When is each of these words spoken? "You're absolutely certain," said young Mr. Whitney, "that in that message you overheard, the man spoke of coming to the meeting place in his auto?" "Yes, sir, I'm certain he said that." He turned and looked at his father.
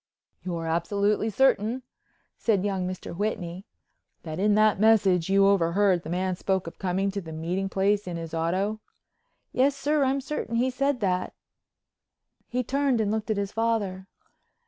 "You're 0.41 0.65
absolutely 0.65 1.29
certain," 1.29 1.83
said 2.35 2.65
young 2.65 2.87
Mr. 2.87 3.15
Whitney, 3.15 3.67
"that 4.23 4.39
in 4.39 4.55
that 4.55 4.79
message 4.79 5.29
you 5.29 5.45
overheard, 5.45 6.01
the 6.01 6.09
man 6.09 6.35
spoke 6.35 6.65
of 6.65 6.79
coming 6.79 7.11
to 7.11 7.21
the 7.21 7.31
meeting 7.31 7.69
place 7.69 8.07
in 8.07 8.17
his 8.17 8.33
auto?" 8.33 8.79
"Yes, 9.51 9.75
sir, 9.75 10.03
I'm 10.03 10.19
certain 10.19 10.55
he 10.55 10.71
said 10.71 11.01
that." 11.01 11.35
He 12.47 12.63
turned 12.63 12.99
and 12.99 13.11
looked 13.11 13.29
at 13.29 13.37
his 13.37 13.51
father. 13.51 14.07